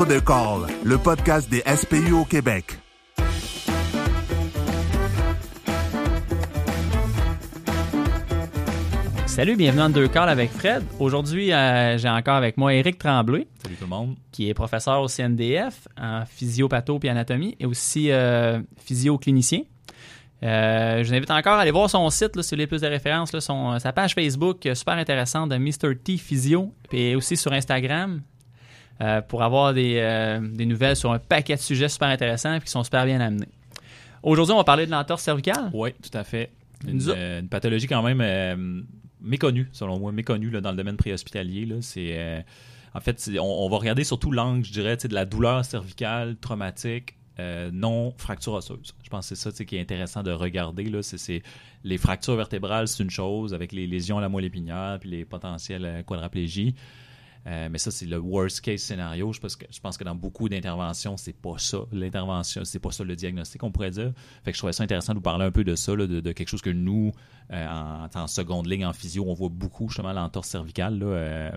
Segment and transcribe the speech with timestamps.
[0.00, 2.78] Entre deux calls, le podcast des SPU au Québec.
[9.26, 10.84] Salut, bienvenue dans Deux Calls avec Fred.
[10.98, 13.46] Aujourd'hui, euh, j'ai encore avec moi Éric Tremblay.
[13.62, 14.16] Salut tout le monde.
[14.32, 19.64] Qui est professeur au CNDF en physiopatho et anatomie et aussi euh, physio-clinicien.
[20.42, 22.80] Euh, je vous invite encore à aller voir son site, là, si vous voulez plus
[22.80, 25.94] de références, là, son, sa page Facebook, super intéressante, de Mr.
[26.02, 28.22] T Physio, et aussi sur Instagram,
[29.28, 32.84] pour avoir des, des, nouvelles sur un paquet de sujets super intéressants et qui sont
[32.84, 33.48] super bien amenés.
[34.22, 35.70] Aujourd'hui, on va parler de l'entorse cervicale.
[35.72, 36.50] Oui, tout à fait.
[36.86, 38.84] Une, une pathologie quand même
[39.22, 41.68] méconnu, selon moi, méconnu dans le domaine préhospitalier.
[41.80, 42.40] C'est, euh,
[42.94, 47.16] en fait, on, va regarder surtout l'angle, je dirais, de la douleur cervicale traumatique.
[47.38, 48.94] Euh, non fracture osseuse.
[49.02, 50.84] Je pense que c'est ça qui est intéressant de regarder.
[50.84, 51.02] Là.
[51.02, 51.42] C'est,
[51.84, 55.24] les fractures vertébrales, c'est une chose, avec les lésions à la moelle épinière puis les
[55.24, 56.74] potentielles euh, quadraplégies.
[57.46, 59.32] Euh, mais ça, c'est le worst case scénario.
[59.32, 61.78] Je pense que, je pense que dans beaucoup d'interventions, c'est pas ça.
[61.92, 64.12] L'intervention, c'est pas ça le diagnostic, on pourrait dire.
[64.44, 66.48] Fait que je trouvais ça intéressant de vous parler un peu de ça, de, quelque
[66.48, 67.12] chose que nous,
[67.52, 67.66] euh,
[68.14, 71.50] en, seconde ligne, en physio, on voit beaucoup, justement, l'entorse cervicale, euh,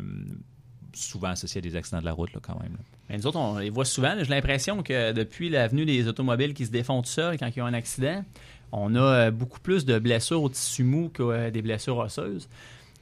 [0.94, 2.78] souvent associée à des accidents de la route, quand même.
[3.10, 4.16] Mais nous autres, on les voit souvent.
[4.18, 7.66] J'ai l'impression que depuis l'avenue des automobiles qui se défont tout seuls quand ils ont
[7.66, 8.24] un accident,
[8.72, 12.48] on a beaucoup plus de blessures au tissu mou que des blessures osseuses.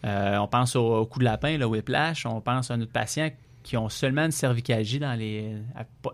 [0.06, 2.26] Euh, on pense au, coup de lapin, le whiplash.
[2.26, 3.30] On pense à notre patient
[3.64, 5.54] qui ont seulement une cervicalgie les,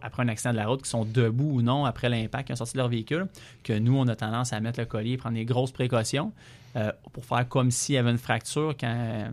[0.01, 2.57] après un accident de la route, qui sont debout ou non après l'impact, qui ont
[2.57, 3.27] sorti leur véhicule,
[3.63, 6.33] que nous, on a tendance à mettre le collier et prendre des grosses précautions
[6.75, 9.29] euh, pour faire comme s'il y avait une fracture quand euh,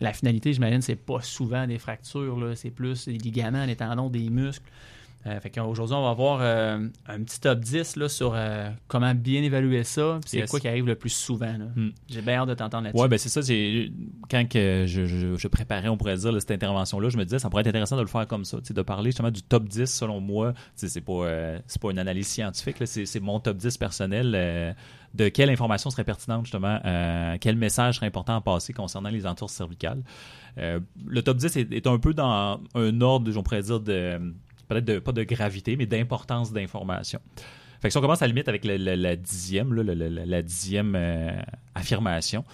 [0.00, 4.28] la finalité, j'imagine, c'est pas souvent des fractures, c'est plus des ligaments, des tendons, des
[4.28, 4.68] muscles.
[5.26, 9.42] Euh, Aujourd'hui, on va voir euh, un petit top 10 là, sur euh, comment bien
[9.42, 10.20] évaluer ça.
[10.26, 11.52] C'est quoi qui arrive le plus souvent.
[11.74, 11.90] Hmm.
[12.08, 13.02] J'ai bien hâte de t'entendre là-dessus.
[13.02, 13.40] Oui, ben c'est ça.
[14.30, 17.68] Quand que je, préparais, on pourrait dire, cette intervention-là, je me disais ça pourrait être
[17.68, 18.58] intéressant de le faire comme ça.
[18.58, 20.52] De parler justement du top 10 selon moi.
[20.74, 24.76] C'est pas, pas une analyse scientifique, c'est mon top 10 personnel.
[25.14, 26.80] de quelle information serait pertinente justement,
[27.40, 30.02] quel message serait important à passer concernant les entours cervicales.
[30.56, 34.20] le top 10 est, est, un peu dans un ordre, on pourrait dire, de
[34.68, 37.20] peut-être pas de gravité, mais d'importance d'information.
[37.80, 41.32] Fait que si on commence à la limite avec la, dixième, la, dixième euh,
[41.74, 42.44] affirmation,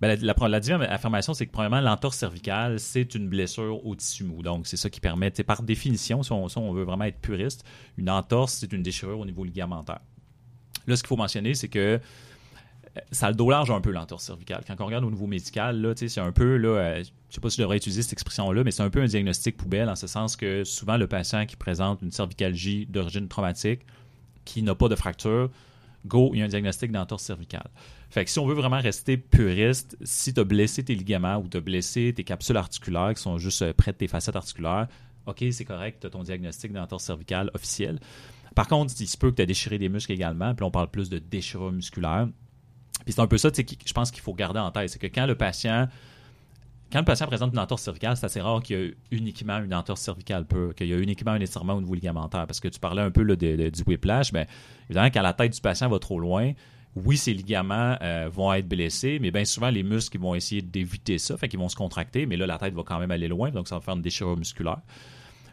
[0.00, 4.42] ben la, dixième affirmation, c'est que premièrement, l'entorse cervicale, c'est une blessure au tissu mou.
[4.42, 7.64] Donc, c'est ça qui permet, par définition, si on, veut vraiment être puriste,
[7.96, 10.00] une entorse, c'est une déchirure au niveau ligamentaire.
[10.86, 11.98] Là, ce qu'il faut mentionner, c'est que
[13.10, 14.62] ça le dos un peu l'entorse cervicale.
[14.66, 17.50] Quand on regarde au niveau médical, là, c'est un peu, là, euh, je sais pas
[17.50, 20.06] si je devrais utiliser cette expression-là, mais c'est un peu un diagnostic poubelle en ce
[20.06, 23.80] sens que souvent le patient qui présente une cervicalgie d'origine traumatique,
[24.44, 25.50] qui n'a pas de fracture,
[26.06, 27.68] go, il y a un diagnostic d'entorse cervicale.
[28.10, 31.48] Fait que si on veut vraiment rester puriste, si tu as blessé tes ligaments ou
[31.48, 34.86] tu as blessé tes capsules articulaires qui sont juste euh, près de tes facettes articulaires,
[35.26, 37.98] OK, c'est correct, tu as ton diagnostic d'entorse cervicale officiel.
[38.54, 40.90] Par contre, il se peut que tu as déchiré des muscles également, puis on parle
[40.90, 42.28] plus de déchirure musculaire.
[43.04, 44.88] Puis c'est un peu ça, je pense qu'il faut garder en tête.
[44.90, 45.88] C'est que quand le patient
[46.92, 49.74] quand le patient présente une entorse cervicale, c'est assez rare qu'il y ait uniquement une
[49.74, 52.46] entorse cervicale pure, qu'il y ait uniquement un étirement au niveau ligamentaire.
[52.46, 53.34] Parce que tu parlais un peu de,
[53.68, 54.46] du whiplash, mais
[54.88, 56.52] évidemment, quand la tête du patient va trop loin,
[56.94, 61.18] oui, ses ligaments euh, vont être blessés, mais bien souvent, les muscles vont essayer d'éviter
[61.18, 63.50] ça, fait qu'ils vont se contracter, mais là, la tête va quand même aller loin,
[63.50, 64.78] donc ça va faire une déchirure musculaire.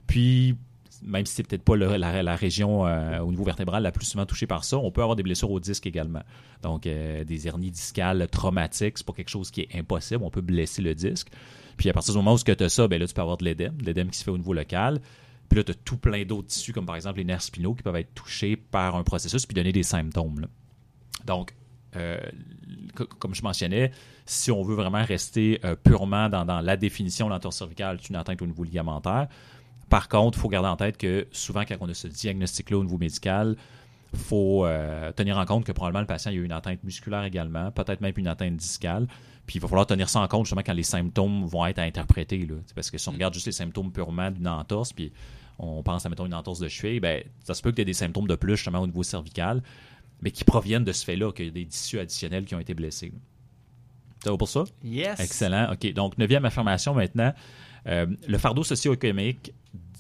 [0.06, 0.56] Puis,
[1.04, 4.48] même si c'est peut-être pas la, région euh, au niveau vertébral la plus souvent touchée
[4.48, 6.24] par ça, on peut avoir des blessures au disque également.
[6.62, 10.24] Donc, euh, des hernies discales traumatiques, c'est pas quelque chose qui est impossible.
[10.24, 11.30] On peut blesser le disque.
[11.78, 13.46] Puis, à partir du moment où tu as ça, ben là, tu peux avoir de
[13.46, 15.02] l'édème, l'édème qui se fait au niveau local.
[15.50, 17.84] Puis là, tu as tout plein d'autres tissus, comme par exemple les nerfs spinaux, qui
[17.84, 20.48] peuvent être touchés par un processus puis donner des symptômes.
[21.26, 21.54] Donc,
[21.98, 22.20] euh,
[23.20, 23.92] comme je mentionnais,
[24.26, 28.42] si on veut vraiment rester purement dans, la définition de l'entorse cervicale, c'est une atteinte
[28.42, 29.28] au niveau ligamentaire.
[29.92, 32.84] Par contre, il faut garder en tête que souvent, quand on a ce diagnostic-là au
[32.86, 33.58] niveau médical,
[34.14, 37.26] il faut euh, tenir en compte que probablement le patient a eu une atteinte musculaire
[37.26, 39.08] également, peut-être même une atteinte discale.
[39.46, 41.82] Puis il va falloir tenir ça en compte justement quand les symptômes vont être à
[41.82, 42.48] interpréter.
[42.74, 43.16] Parce que si on mm.
[43.16, 45.12] regarde juste les symptômes purement d'une entorse, puis
[45.60, 47.86] on pense à mettons une entorse de cheville, ben, ça se peut que tu aies
[47.86, 49.62] des symptômes de plus justement au niveau cervical,
[50.22, 52.74] mais qui proviennent de ce fait-là, qu'il y a des tissus additionnels qui ont été
[52.74, 53.12] blessés.
[54.24, 54.64] Ça va pour ça?
[54.86, 55.20] Yes.
[55.20, 55.74] Excellent.
[55.74, 55.92] OK.
[55.92, 57.34] Donc, neuvième affirmation maintenant.
[57.88, 59.54] Euh, le fardeau socio-économique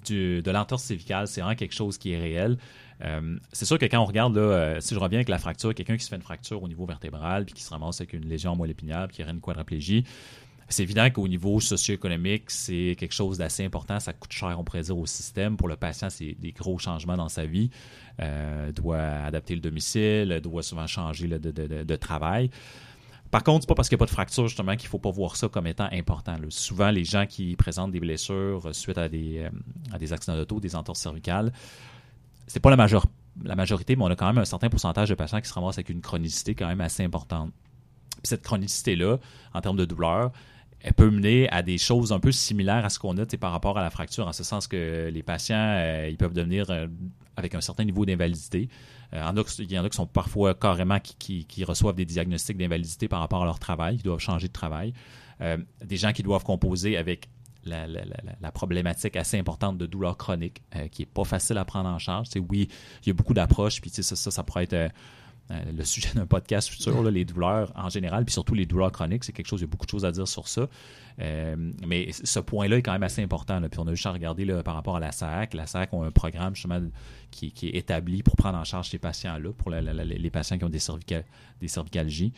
[0.10, 2.58] de l'entorse cervicale, c'est vraiment quelque chose qui est réel.
[3.04, 5.98] Euh, c'est sûr que quand on regarde, euh, si je reviens avec la fracture, quelqu'un
[5.98, 8.56] qui se fait une fracture au niveau vertébral, puis qui se ramasse avec une lésion
[8.56, 10.04] moelle épinière, puis qui aurait une quadraplégie,
[10.72, 14.00] c'est évident qu'au niveau socio-économique, c'est quelque chose d'assez important.
[14.00, 15.58] Ça coûte cher, on pourrait dire, au système.
[15.58, 17.70] Pour le patient, c'est des gros changements dans sa vie.
[18.22, 22.50] Euh, doit adapter le domicile, doit souvent changer de, travail.
[23.32, 25.10] Par contre, c'est pas parce qu'il n'y a pas de fracture justement qu'il faut pas
[25.10, 26.36] voir ça comme étant important.
[26.50, 29.50] Souvent, les gens qui présentent des blessures suite à des, euh,
[29.94, 31.54] à des accidents d'auto, des entorses cervicales,
[32.48, 35.48] c'est pas la, majorité, mais on a quand même un certain pourcentage de patients qui
[35.48, 37.52] se ramassent avec une chronicité quand même assez importante.
[38.24, 39.18] Cette chronicité-là,
[39.54, 40.32] en termes de douleur,
[40.82, 43.78] elle peut mener à des choses un peu similaires à ce qu'on a par rapport
[43.78, 46.88] à la fracture, en ce sens que les patients, euh, ils peuvent devenir euh,
[47.38, 48.68] avec un certain niveau d'invalidité.
[49.14, 53.20] Euh, il y en a qui sont parfois carrément qui, reçoivent des diagnostics d'invalidité par
[53.20, 54.94] rapport à leur travail, qui doivent changer de travail.
[55.84, 57.30] des gens qui doivent composer avec
[57.64, 60.62] la, problématique assez importante de douleur chronique,
[60.92, 62.28] qui n'est pas facile à prendre en charge.
[62.50, 62.70] oui,
[63.04, 64.92] il y a beaucoup d'approches, puis ça, ça, ça pourrait être
[65.52, 69.24] euh, le sujet d'un podcast futur, les douleurs en général, puis surtout les douleurs chroniques,
[69.24, 70.68] c'est quelque chose, il y a beaucoup de choses à dire sur ça.
[71.20, 71.56] Euh,
[71.86, 73.62] mais ce point-là est quand même assez important.
[73.62, 75.54] Puis on a juste à regarder par rapport à la SAC.
[75.54, 76.82] La SAC a un programme justement
[77.32, 80.80] qui, est établi pour prendre en charge ces patients-là, pour les patients qui ont des,
[81.60, 82.34] des cervicalgies.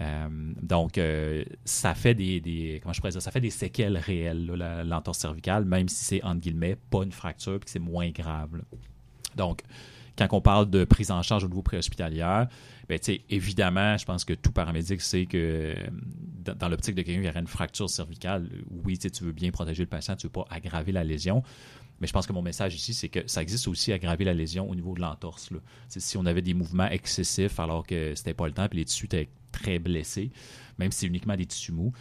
[0.00, 0.28] Euh,
[0.60, 0.98] donc,
[1.64, 4.46] ça fait des, comment je ça fait des séquelles réelles,
[4.86, 8.62] l'entorse cervicale, même si c'est, entre guillemets, pas une fracture, puis que c'est moins grave.
[9.36, 9.62] Donc,
[10.16, 12.48] quand on parle de prise en charge au niveau préhospitalière,
[12.88, 12.98] ben,
[13.30, 15.74] évidemment, je pense que tout paramédic sait que euh,
[16.54, 18.48] dans, l'optique de quelqu'un qui aurait une fracture cervicale,
[18.84, 21.42] oui, tu veux bien protéger le patient, tu ne veux pas aggraver la lésion.
[22.00, 24.68] Mais je pense que mon message ici, c'est que ça existe aussi aggraver la lésion
[24.68, 25.50] au niveau de l'entorse.
[25.88, 29.06] Si on avait des mouvements excessifs alors que c'était pas le temps, puis les tissus
[29.06, 30.30] étaient très blessés,
[30.78, 31.92] même si c'est uniquement des tissus mous,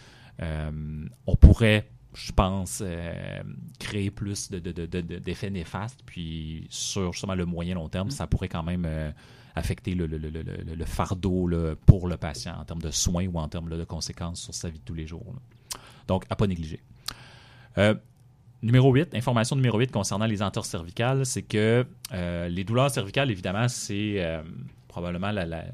[0.42, 3.42] euh, on pourrait je pense, euh,
[3.80, 6.02] créer plus d'effets de, néfastes.
[6.06, 9.12] Puis sur justement le moyen long terme, ça pourrait quand même euh,
[9.56, 11.50] affecter le, fardeau
[11.86, 14.80] pour le patient en termes de soins ou en termes de conséquences sur sa vie
[14.80, 15.26] de tous les jours.
[16.08, 16.82] Donc, à pas négliger.
[17.78, 17.96] Euh,
[18.62, 23.68] numéro 8, information numéro 8 concernant les entorses cervicales, c'est que les douleurs cervicales, évidemment,
[23.68, 24.24] c'est
[24.88, 25.66] probablement, la,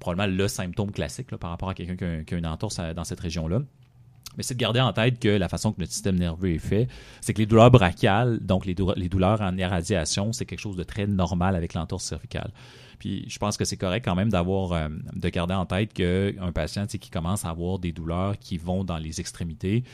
[0.00, 3.60] probablement le symptôme classique par rapport à quelqu'un qui, a une entorse dans cette région-là.
[4.36, 6.88] Mais c'est de garder en tête que la façon que notre système nerveux est fait,
[7.20, 11.06] c'est que les douleurs brachiales, donc les, douleurs, en irradiation, c'est quelque chose de très
[11.06, 12.52] normal avec l'entorse cervicale.
[12.98, 16.52] Puis je pense que c'est correct quand même d'avoir euh, de garder en tête qu'un
[16.52, 19.84] patient qui commence à avoir des douleurs qui vont dans les extrémités,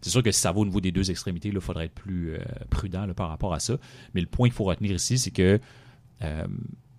[0.00, 2.34] c'est sûr que si ça va au niveau des deux extrémités, il faudrait être plus
[2.34, 2.38] euh,
[2.70, 3.76] prudent par rapport à ça.
[4.14, 5.60] Mais le point qu'il faut retenir ici, c'est que
[6.22, 6.46] euh,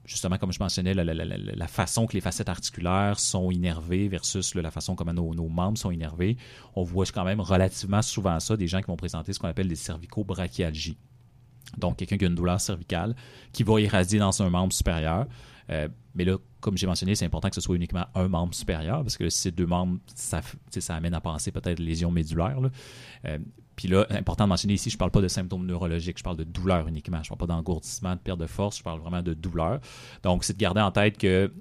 [0.10, 4.96] justement, comme je mentionnais, la, façon que les facettes articulaires sont innervées versus la façon
[4.96, 6.36] comme nos, membres sont innervés,
[6.76, 9.68] on voit quand même relativement souvent ça, des gens qui vont présenter ce qu'on appelle
[9.68, 10.98] des cervico-brachialgies.
[11.78, 13.16] Donc, quelqu'un qui a une douleur cervicale
[13.54, 15.28] qui va irradier dans un membre supérieur.
[15.70, 19.02] Euh, mais là, comme j'ai mentionné, c'est important que ce soit uniquement un membre supérieur,
[19.02, 20.42] parce que si c'est deux membres, ça,
[20.90, 22.60] amène à penser peut-être lésions médulaires.
[23.26, 23.38] Euh,
[23.76, 26.38] puis là, important de mentionner ici, je ne parle pas de symptômes neurologiques, je parle
[26.38, 27.24] de douleur uniquement.
[27.24, 29.80] Je ne parle pas d'engourdissement, de perte de force, je parle vraiment de douleur.
[30.24, 31.52] Donc, c'est de garder en tête que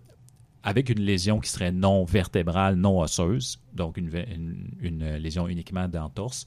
[0.64, 6.46] avec une lésion qui serait non vertébrale, non osseuse, donc une, lésion uniquement d'entorse,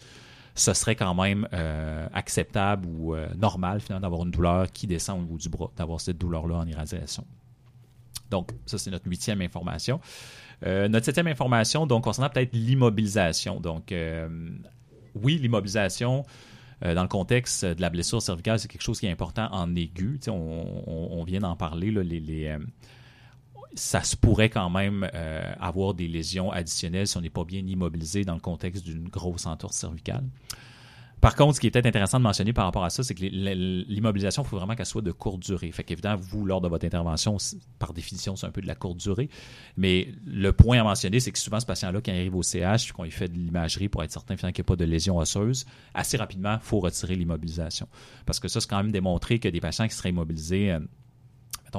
[0.53, 5.21] ce serait quand même euh, acceptable ou normal finalement d'avoir une douleur qui descend au
[5.21, 7.25] niveau du bras, d'avoir cette douleur-là en irradiation.
[8.31, 9.99] Donc, ça, c'est notre huitième information.
[10.65, 13.59] Euh, notre septième information, donc, concernant peut-être l'immobilisation.
[13.59, 13.93] Donc,
[15.15, 16.25] oui, l'immobilisation,
[16.83, 19.75] euh, dans le contexte de la blessure cervicale, c'est quelque chose qui est important en
[19.75, 20.19] aigu.
[20.27, 21.93] On, vient d'en parler.
[21.95, 22.57] euh,
[23.75, 27.65] ça se pourrait quand même euh, avoir des lésions additionnelles si on n'est pas bien
[27.65, 30.23] immobilisé dans le contexte d'une grosse entorse cervicale.
[31.21, 33.21] Par contre, ce qui est peut-être intéressant de mentionner par rapport à ça, c'est que
[33.23, 35.71] l'immobilisation, il faut vraiment qu'elle soit de courte durée.
[35.71, 37.37] Fait qu'évidemment, vous, lors de votre intervention,
[37.77, 39.29] par définition, c'est un peu de la courte durée.
[39.77, 42.91] Mais le point à mentionner, c'est que souvent, ce patient-là, quand il arrive au CH,
[42.91, 45.65] qu'on lui fait de l'imagerie pour être certain qu'il n'y a pas de lésion osseuse,
[45.93, 47.87] assez rapidement, il faut retirer l'immobilisation.
[48.25, 50.75] Parce que ça, c'est quand même démontré que des patients qui seraient immobilisés,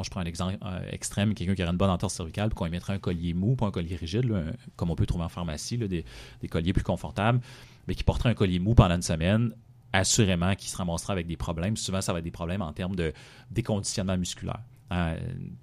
[0.02, 2.64] je prends un exemple euh, extrême, quelqu'un qui aurait une bonne entorse cervicale, puis qu'on
[2.64, 4.32] lui mettrait un collier mou, pas un collier rigide,
[4.76, 6.04] comme on peut trouver en pharmacie, des,
[6.48, 7.40] colliers plus confortables
[7.88, 9.52] mais qui porterait un collier mou pendant une semaine,
[9.92, 11.76] assurément qu'il se ramassera avec des problèmes.
[11.76, 13.12] Souvent, ça va être des problèmes en termes de
[13.50, 14.60] déconditionnement musculaire.
[14.94, 15.16] Hein,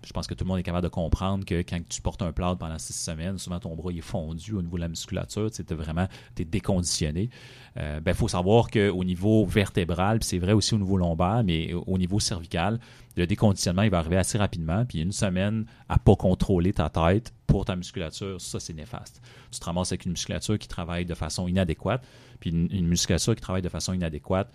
[0.03, 2.31] je pense que tout le monde est capable de comprendre que quand tu portes un
[2.31, 5.61] plâtre pendant six semaines, souvent ton bras est fondu au niveau de la musculature, tu
[5.61, 7.29] es vraiment déconditionné.
[7.75, 11.73] Il euh, ben, faut savoir qu'au niveau vertébral, c'est vrai aussi au niveau lombaire, mais
[11.73, 12.79] au niveau cervical,
[13.17, 14.83] le déconditionnement il va arriver assez rapidement.
[14.85, 19.21] Puis une semaine à pas contrôler ta tête pour ta musculature, ça c'est néfaste.
[19.51, 22.03] Tu te ramasses avec une musculature qui travaille de façon inadéquate,
[22.39, 24.51] puis une musculature qui travaille de façon inadéquate,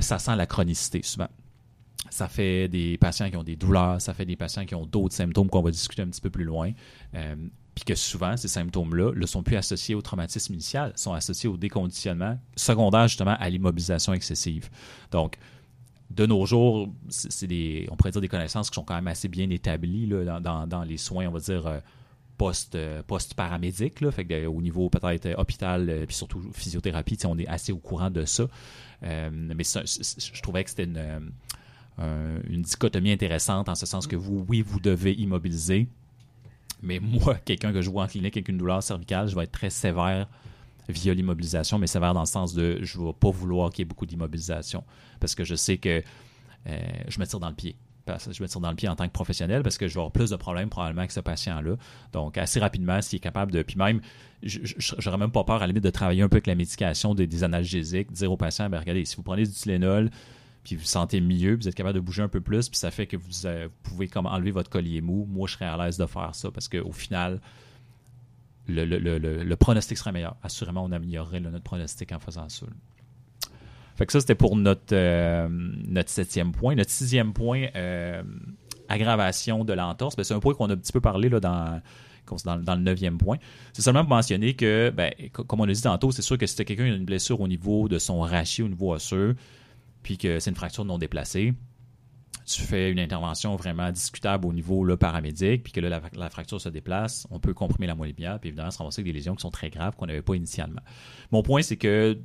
[0.00, 1.28] ça sent la chronicité souvent
[2.10, 5.14] ça fait des patients qui ont des douleurs, ça fait des patients qui ont d'autres
[5.14, 6.72] symptômes qu'on va discuter un petit peu plus loin.
[7.14, 7.36] Euh,
[7.74, 11.58] puis que souvent, ces symptômes-là ne sont plus associés au traumatisme initial, sont associés au
[11.58, 14.70] déconditionnement secondaire justement à l'immobilisation excessive.
[15.10, 15.36] Donc,
[16.10, 19.28] de nos jours, c'est des, on pourrait dire des connaissances qui sont quand même assez
[19.28, 21.80] bien établies dans, les soins, on va dire, euh,
[22.38, 27.46] post, post paramédic là, fait que, au niveau peut-être hôpital puis surtout physiothérapie on est
[27.46, 28.46] assez au courant de ça
[29.00, 31.32] mais je trouvais que c'était une,
[31.98, 35.88] une dichotomie intéressante en ce sens que vous oui vous devez immobiliser
[36.82, 39.52] mais moi quelqu'un que je vois en clinique avec une douleur cervicale je vais être
[39.52, 40.26] très sévère
[40.88, 43.82] via l'immobilisation, mais sévère dans le sens de je ne vais pas vouloir qu'il y
[43.82, 44.84] ait beaucoup d'immobilisation
[45.20, 46.02] parce que je sais que
[46.68, 47.76] euh, je me tire dans le pied.
[48.30, 50.12] Je me tire dans le pied en tant que professionnel parce que je vais avoir
[50.12, 51.74] plus de problèmes probablement avec ce patient-là.
[52.12, 53.62] Donc, assez rapidement, s'il est capable de.
[53.62, 54.00] Puis même,
[54.44, 57.42] j'aurais même pas peur à la limite de travailler un peu avec la médication des,
[57.42, 60.10] analgésiques, dire au patient ben, regardez, si vous prenez du Tylenol,
[60.66, 62.90] puis vous vous sentez mieux, vous êtes capable de bouger un peu plus, puis ça
[62.90, 65.24] fait que vous, euh, pouvez comme enlever votre collier mou.
[65.30, 67.40] Moi, je serais à l'aise de faire ça parce qu'au final,
[68.66, 70.34] le, pronostic serait meilleur.
[70.42, 72.66] Assurément, on améliorerait notre pronostic en faisant ça.
[73.94, 76.74] Fait que ça, c'était pour notre, euh, notre septième point.
[76.74, 78.24] Notre sixième point, euh,
[78.88, 80.16] aggravation de l'entorse.
[80.16, 81.80] Ben, c'est un point qu'on a un petit peu parlé là, dans,
[82.44, 83.36] dans, le neuvième point.
[83.72, 86.56] C'est seulement pour mentionner que, ben, comme on a dit tantôt, c'est sûr que si
[86.56, 89.36] quelqu'un a une blessure au niveau de son rachis, au niveau osseux,
[90.06, 91.52] puis que c'est une fracture non déplacée,
[92.46, 96.60] tu fais une intervention vraiment discutable au niveau là, paramédic, puis que là, la, fracture
[96.60, 99.34] se déplace, on peut comprimer la moelle épinière, puis évidemment, se ramasser avec des lésions
[99.34, 100.80] qui sont très graves qu'on n'avait pas initialement.
[101.32, 102.20] Mon point, c'est que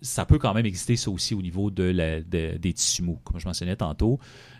[0.00, 3.20] ça peut quand même exister ça aussi au niveau de des tissus mous.
[3.22, 4.18] Comme je mentionnais tantôt,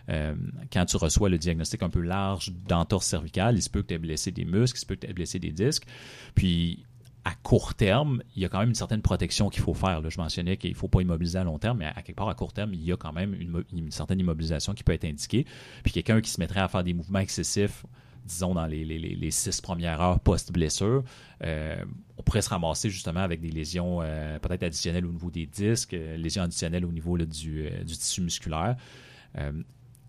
[0.09, 0.35] euh,
[0.71, 3.93] quand tu reçois le diagnostic un peu large d'entorse cervicale, il se peut que tu
[3.95, 5.87] aies blessé des muscles, il se peut que tu aies blessé des disques.
[6.35, 6.85] Puis
[7.27, 10.09] à court terme, il y a quand même une certaine protection qu'il faut faire.
[10.09, 12.35] Je mentionnais qu'il ne faut pas immobiliser à long terme, mais à quelque part, à
[12.35, 15.45] court terme, il y a quand même une, certaine immobilisation qui peut être indiquée.
[15.83, 17.85] Puis quelqu'un qui se mettrait à faire des mouvements excessifs,
[18.25, 21.03] disons dans les, six premières heures post-blessure,
[21.43, 21.83] euh,
[22.17, 25.95] on pourrait se ramasser justement avec des lésions euh, peut-être additionnelles au niveau des disques,
[25.95, 28.77] euh, lésions additionnelles au niveau du, tissu musculaire,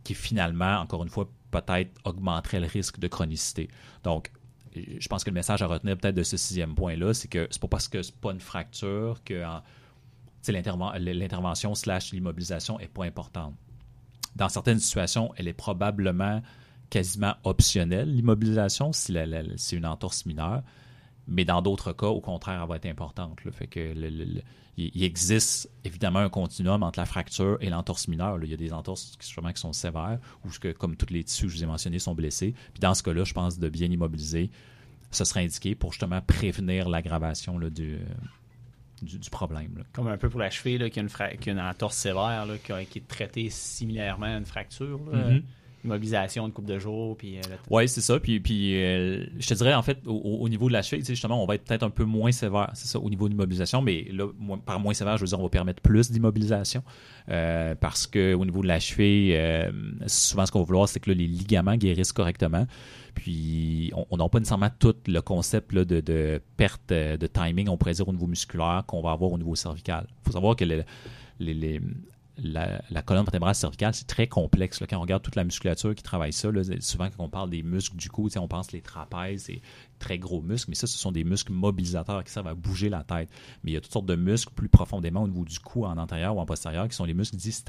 [0.05, 3.69] qui finalement, encore une fois, peut-être augmenterait le risque de chronicité.
[4.05, 4.31] Donc,
[4.75, 7.61] je pense que le message à retenir peut-être de ce sixième point-là, c'est que c'est
[7.61, 9.43] pas parce que c'est pas une fracture que
[10.49, 13.55] l'intervention slash l'immobilisation est pas importante.
[14.37, 16.43] Dans certaines situations, elle est probablement
[16.91, 19.15] quasiment optionnelle, l'immobilisation, si
[19.57, 20.63] c'est une entorse mineure.
[21.28, 23.38] Mais dans d'autres cas, au contraire, elle va être importante.
[23.52, 23.94] Fait que
[24.76, 28.38] il, existe évidemment un continuum entre la fracture et l'entorse mineure.
[28.42, 31.47] Il y a des entorses qui, qui sont sévères ou que, comme tous les tissus
[31.47, 32.54] que je vous ai mentionnés, sont blessés.
[32.73, 34.50] Puis dans ce cas-là, je pense de bien immobiliser,
[35.11, 37.99] ce serait indiqué pour justement prévenir l'aggravation du,
[39.02, 39.85] du, problème.
[39.92, 41.11] Comme un peu pour la cheville, qui, a une,
[41.47, 45.00] une entorse sévère, qui, est traitée similairement à une fracture.
[45.12, 45.42] Mm-hmm
[45.85, 47.16] immobilisation de coupe de jours.
[47.25, 48.18] Euh, oui, c'est ça.
[48.18, 51.47] Puis, puis euh, je te dirais, en fait, au, niveau de la cheville, justement, on
[51.47, 53.82] va être peut-être un peu moins sévère, c'est ça, au niveau d'immobilisation.
[53.82, 54.26] Mais là,
[54.64, 56.82] par moins sévère, je veux dire, on va permettre plus d'immobilisation.
[57.30, 59.37] Euh, parce qu'au niveau de la cheville,
[60.06, 62.66] souvent, ce qu'on va vouloir, c'est que les ligaments guérissent correctement.
[63.14, 68.08] Puis, on n'a pas nécessairement tout le concept de, perte de timing, on pourrait dire,
[68.08, 70.06] au niveau musculaire qu'on va avoir au niveau cervical.
[70.08, 71.80] Il faut savoir que les
[72.42, 74.83] la, colonne vertébrale cervicale, c'est très complexe.
[74.88, 76.49] Quand on regarde toute la musculature qui travaille ça,
[76.80, 79.61] souvent quand on parle des muscles du cou, on pense les trapèzes, c'est
[79.99, 83.02] très gros muscles, mais ça, ce sont des muscles mobilisateurs qui servent à bouger la
[83.02, 83.28] tête.
[83.62, 85.97] Mais il y a toutes sortes de muscles plus profondément au niveau du cou, en
[85.97, 87.64] antérieur ou en postérieur, qui sont les muscles dits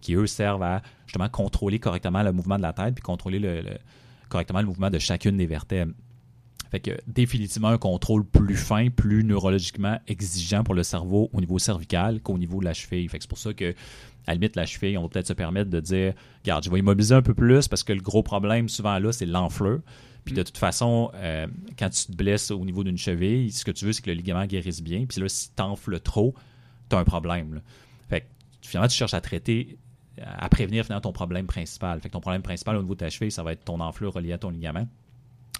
[0.00, 3.40] qui eux servent à justement contrôler correctement le mouvement de la tête puis contrôler
[4.28, 5.92] correctement le mouvement de chacune des vertèbres.
[6.70, 11.58] Fait que définitivement un contrôle plus fin, plus neurologiquement exigeant pour le cerveau au niveau
[11.58, 13.08] cervical qu'au niveau de la cheville.
[13.08, 13.74] Fait que c'est pour ça que
[14.26, 16.78] à la limite, la cheville, on va peut-être se permettre de dire Regarde, je vais
[16.78, 19.80] immobiliser un peu plus parce que le gros problème souvent là, c'est l'enflure.
[20.24, 21.46] Puis de toute façon, euh,
[21.78, 24.16] quand tu te blesses au niveau d'une cheville, ce que tu veux, c'est que le
[24.16, 25.04] ligament guérisse bien.
[25.06, 26.34] Puis là, si tu enfles trop,
[26.88, 27.60] tu as un problème.
[28.08, 28.26] Fait que
[28.62, 29.78] finalement, tu cherches à traiter,
[30.22, 32.00] à prévenir finalement ton problème principal.
[32.00, 34.12] Fait que ton problème principal au niveau de ta cheville, ça va être ton enflure
[34.12, 34.86] reliée à ton ligament.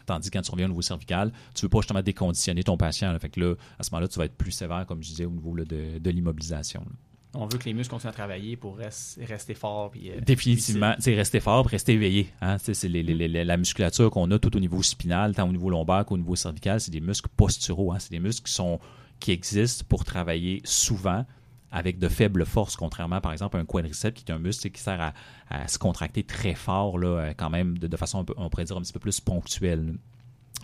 [0.06, 2.76] Tandis que quand tu reviens au niveau cervical, tu ne veux pas justement déconditionner ton
[2.76, 3.16] patient.
[3.18, 5.30] Fait que là, à ce moment-là, tu vas être plus sévère, comme je disais, au
[5.30, 6.85] niveau de, l'immobilisation.
[7.35, 9.90] On veut que les muscles continuent à travailler pour rester forts.
[9.90, 12.30] Puis, euh, Définitivement, rester fort, rester éveillé.
[12.42, 12.59] Hein?
[12.59, 16.37] C'est la musculature qu'on a tout au niveau spinal, tant au niveau lombaire qu'au niveau
[16.37, 17.92] cervical, c'est des muscles posturaux.
[17.92, 17.99] Hein?
[18.00, 18.78] C'est des muscles qui, sont,
[19.18, 21.25] qui existent pour travailler souvent
[21.73, 24.81] avec de faibles forces, contrairement par exemple à un quadriceps qui est un muscle qui
[24.81, 25.12] sert
[25.49, 28.93] à, se contracter très fort, euh, quand même, de, façon, on pourrait dire, un petit
[28.93, 29.95] peu plus ponctuelle.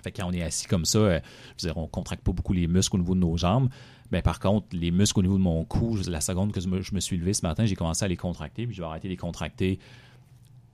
[0.03, 1.21] Fait que quand on est assis comme ça, euh,
[1.57, 3.69] je veux dire, on contracte pas beaucoup les muscles au niveau de nos jambes.
[4.13, 7.01] Mais par contre, les muscles au niveau de mon cou, la seconde que je me
[7.01, 9.19] suis levé ce matin, j'ai commencé à les contracter, puis je vais arrêter de les
[9.19, 9.79] contracter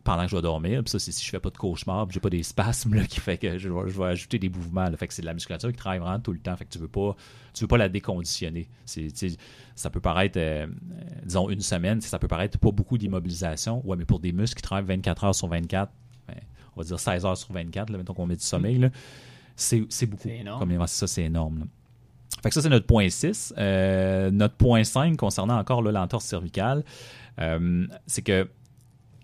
[0.04, 0.82] pendant que je dois dormir.
[0.84, 3.20] Puis ça, c'est si je fais pas de cauchemar, j'ai pas des spasmes là, qui
[3.20, 4.86] fait que je vais, ajouter des mouvements.
[4.96, 6.54] Fait que c'est de la musculature qui travaille vraiment tout le temps.
[6.56, 7.16] Fait que tu veux pas,
[7.54, 8.68] tu veux pas la déconditionner.
[8.84, 9.08] C'est,
[9.74, 10.66] ça peut paraître, euh,
[11.24, 13.80] disons, une semaine, ça peut paraître pas beaucoup d'immobilisation.
[13.84, 15.90] Ouais, mais pour des muscles qui travaillent 24 heures sur 24,
[16.28, 16.34] ben,
[16.76, 18.90] on va dire 16 heures sur 24, là, mettons qu'on met du sommeil, là,
[19.56, 20.22] c'est beaucoup.
[20.24, 20.58] C'est énorme.
[20.58, 21.60] Comme, ça, c'est énorme.
[21.60, 21.64] là.
[22.42, 23.54] Fait que ça, c'est notre point 6.
[23.56, 26.84] Euh, notre point 5, concernant encore l'entorse cervicale,
[27.40, 28.48] euh, c'est que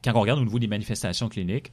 [0.03, 1.71] quand on regarde au niveau des manifestations cliniques,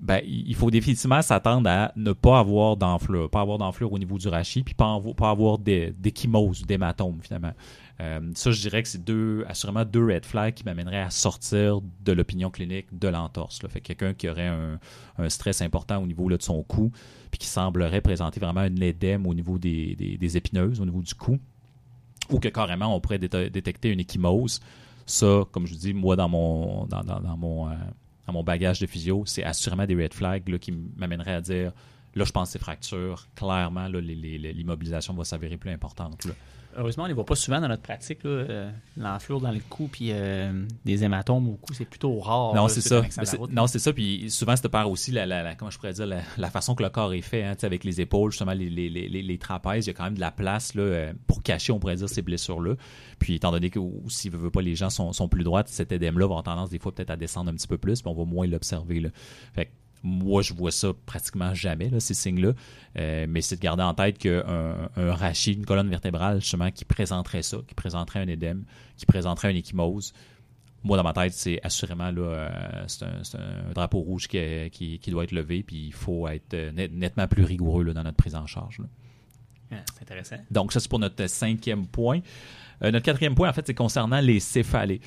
[0.00, 4.18] ben, il faut définitivement s'attendre à ne pas avoir d'enflure, pas avoir d'enflure au niveau
[4.18, 7.52] du rachis, puis pas, pas avoir d'é- d'échymose, d'hématome, finalement.
[8.00, 11.80] Euh, ça, je dirais que c'est deux, assurément deux red flags qui m'amèneraient à sortir
[12.04, 13.60] de l'opinion clinique de l'entorse.
[13.68, 16.90] Fait que quelqu'un qui aurait un, stress important au niveau là, de son cou,
[17.30, 21.38] puis qui semblerait présenter vraiment un édème au niveau des, épineuses, au niveau du cou,
[22.30, 24.60] ou que carrément on pourrait déte- détecter une échymose.
[25.06, 27.74] Ça, comme je vous dis, moi, dans mon, dans, mon, euh,
[28.26, 31.72] dans mon bagage de physio, c'est assurément des red flags là, qui m'amèneraient à dire
[32.14, 33.26] là, je pense que c'est fracture.
[33.34, 36.24] Clairement, l'immobilisation va s'avérer plus importante.
[36.24, 36.32] là.
[36.76, 38.24] Heureusement, on les voit pas souvent dans notre pratique.
[38.24, 42.52] euh, L'enflure dans le cou puis euh, des hématomes au cou, c'est plutôt rare.
[42.52, 43.00] non, c'est ça.
[43.52, 43.92] non, c'est ça.
[43.92, 46.74] Puis souvent, c'est par aussi la, la- la- comment je pourrais dire, la, la façon
[46.74, 49.86] que le corps est fait, hein, avec les épaules, justement, les, les, les, les trapèzes,
[49.86, 52.08] il y a quand même de la place là, euh, pour cacher, on pourrait dire,
[52.08, 52.74] ces blessures-là.
[53.20, 56.26] Puis étant donné que ne veut pas, les gens sont, sont plus droites, cet édème-là
[56.26, 58.24] va avoir tendance des fois peut-être à descendre un petit peu plus, puis on va
[58.24, 59.00] moins l'observer.
[59.54, 59.70] Fait que
[60.04, 62.52] moi, je vois ça pratiquement jamais, là, ces signes-là.
[62.98, 64.44] Euh, mais c'est de garder en tête qu'un
[64.96, 68.64] un rachis, une colonne vertébrale, justement, qui présenterait ça, qui présenterait un édème,
[68.96, 70.12] qui présenterait une échymose,
[70.86, 74.36] moi, dans ma tête, c'est assurément là, euh, c'est un, c'est un drapeau rouge qui,
[74.36, 77.84] est- qui- qui doit être levé, puis il faut être euh, net- nettement plus rigoureux
[77.84, 78.80] là, dans notre prise en charge.
[78.80, 78.84] là.
[79.72, 80.36] Ah, c'est intéressant.
[80.50, 82.20] Donc, ça, c'est pour notre cinquième point.
[82.82, 85.00] Euh, notre quatrième point, en fait, c'est concernant les céphalées.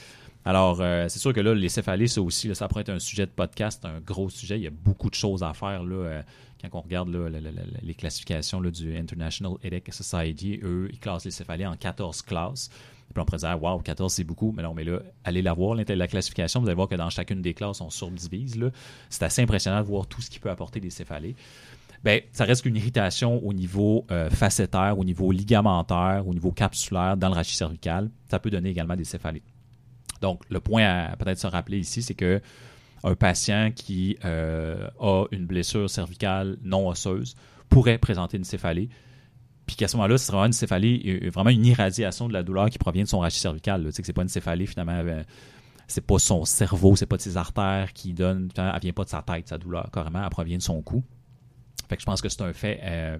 [0.47, 3.25] Alors, euh, c'est sûr que là, les céphalées, ça aussi, ça pourrait être un sujet
[3.25, 4.57] de podcast, un gros sujet.
[4.57, 6.21] Il y a beaucoup de choses à faire euh,
[6.61, 10.61] quand on regarde les classifications du International Headache Society.
[10.63, 12.69] Eux, ils classent les céphalées en 14 classes.
[13.13, 14.53] Puis on pourrait dire, waouh, 14, c'est beaucoup.
[14.55, 16.61] Mais non, mais là, allez la voir, la classification.
[16.61, 18.57] Vous allez voir que dans chacune des classes, on subdivise.
[19.09, 21.35] C'est assez impressionnant de voir tout ce qui peut apporter des céphalées.
[22.05, 27.17] Ben, ça reste qu'une irritation au niveau euh, facétaire, au niveau ligamentaire, au niveau capsulaire,
[27.17, 28.09] dans le rachis cervical.
[28.31, 29.43] Ça peut donner également des céphalées.
[30.21, 32.41] Donc, le point à peut-être se rappeler ici, c'est que
[33.03, 37.35] un patient qui euh, a une blessure cervicale non osseuse
[37.69, 38.89] pourrait présenter une céphalée.
[39.65, 42.69] Puis qu'à ce moment-là, ce sera une céphalée, euh, vraiment une irradiation de la douleur
[42.69, 43.83] qui provient de son rachis cervical.
[43.85, 44.93] Tu sais que c'est pas une céphalée finalement.
[44.93, 45.23] euh,
[45.87, 48.49] c'est pas son cerveau, c'est pas de ses artères qui donnent.
[48.57, 50.21] Elle vient pas de sa tête, sa douleur, carrément.
[50.23, 51.03] Elle provient de son cou.
[51.87, 52.79] Fait que je pense que c'est un fait.
[52.83, 53.17] euh,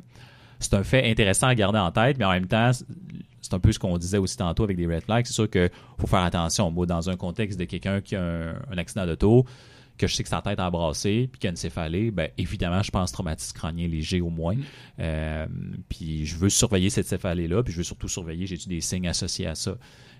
[0.60, 2.71] c'est un fait intéressant à garder en tête, mais en même temps,
[3.41, 5.26] c'est un peu ce qu'on disait aussi tantôt avec des red flags.
[5.26, 6.71] C'est sûr qu'il faut faire attention.
[6.71, 9.45] Moi, dans un contexte de quelqu'un qui a un, un accident d'auto,
[9.97, 12.30] que je sais que sa tête a brassé, puis qu'il y a une céphalée, ben,
[12.38, 14.56] évidemment, je pense traumatisme crânien léger au moins.
[15.00, 15.47] Euh,
[15.89, 19.47] puis je veux surveiller cette céphalée-là, puis je veux surtout surveiller, j'ai-tu des signes associés
[19.47, 19.78] à ça?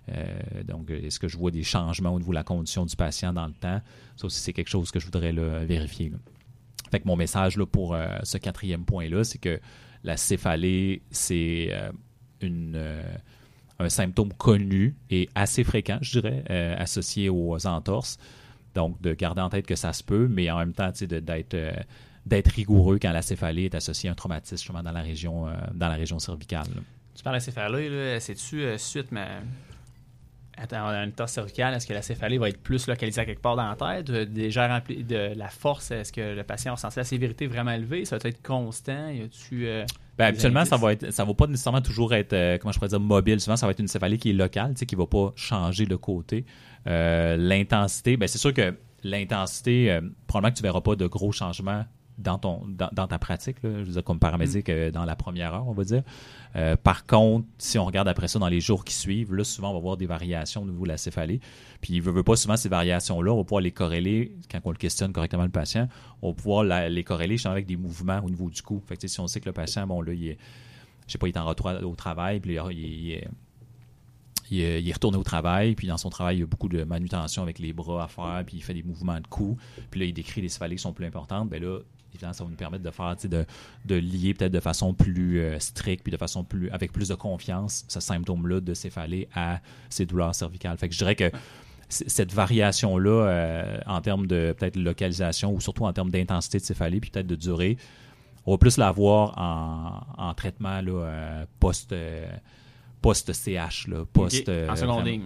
[0.10, 3.34] Euh, donc, est-ce que je vois des changements au niveau de la condition du patient
[3.34, 3.82] dans le temps?
[4.16, 6.10] Ça aussi, c'est quelque chose que je voudrais là, vérifier.
[6.10, 6.18] là.
[6.90, 9.60] Fait que mon message là, pour euh, ce quatrième point-là, c'est que
[10.04, 11.72] la céphalée, c'est
[12.44, 13.04] euh,
[13.80, 18.18] un symptôme connu et assez fréquent, je dirais, euh, associé aux entorses.
[18.74, 21.72] Donc, de garder en tête que ça se peut, mais en même temps, d'être euh,
[22.26, 25.96] d'être rigoureux quand la céphalée est associée à un traumatisme dans la région, dans la
[25.96, 26.68] région cervicale.
[27.16, 29.28] Tu parles de céphalée, c'est-tu suite mais...
[30.60, 33.26] Attends, on a une torse cervicale, est-ce que la céphalée va être plus localisée à
[33.26, 34.10] quelque part dans la tête?
[34.32, 38.06] Déjà rempli de la force, est-ce que le patient a ressenti la sévérité vraiment élevée?
[38.06, 39.10] Ça va être constant?
[39.10, 39.68] Y a-tu.
[39.68, 39.86] euh,
[40.18, 42.90] Ben, habituellement, ça va être, ça va pas nécessairement toujours être, euh, comment je pourrais
[42.90, 43.40] dire, mobile.
[43.40, 45.86] Souvent, ça va être une céphalée qui est locale, tu sais, qui va pas changer
[45.86, 46.44] de côté.
[46.88, 51.86] Euh, l'intensité, ben, c'est sûr que l'intensité, probablement que tu verras pas de gros changements
[52.18, 55.16] dans ton, dans, dans ta pratique, là, je veux dire, comme paramédic euh, dans la
[55.16, 56.02] première heure, on va dire.
[56.56, 59.70] Euh, par contre, si on regarde après ça dans les jours qui suivent, là, souvent,
[59.70, 61.40] on va voir des variations au niveau de la céphalée.
[61.80, 64.72] Puis, il veut, veut pas souvent ces variations-là, on va pouvoir les corréler, quand on
[64.72, 65.88] le questionne correctement le patient,
[66.24, 68.82] on va pouvoir la- les corréler justement avec des mouvements au niveau du cou.
[68.88, 70.38] Fait que, si on sait que le patient, bon, là, il est,
[71.06, 73.28] je sais pas, il est en retour au travail, puis il, il est-
[74.50, 76.70] il est, il est retourné au travail, puis dans son travail, il y a beaucoup
[76.70, 79.58] de manutention avec les bras à faire, puis il fait des mouvements de cou,
[79.92, 81.80] puis là, il décrit les céphalées qui sont plus importantes, ben là,
[82.18, 83.46] évidemment, ça va nous permettre de faire, de,
[83.86, 87.16] de lier peut-être de façon plus euh, stricte, puis de façon plus, avec plus de
[87.16, 90.78] confiance, ce symptôme-là de céphalée à ces douleurs cervicales.
[90.78, 91.32] Fait que je dirais que
[91.90, 97.00] cette variation-là, euh, en termes de peut-être localisation, ou surtout en termes d'intensité de céphalée,
[97.00, 97.78] puis peut-être de durée,
[98.46, 101.96] on va plus la voir en, en traitement là, euh, post,
[103.02, 105.24] post-CH, là, post, en seconde ligne.